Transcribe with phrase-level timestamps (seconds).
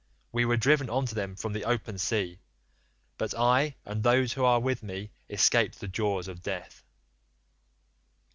[0.31, 2.39] We were driven on to them from the open sea,
[3.19, 6.83] but I and those who are with me escaped the jaws of death.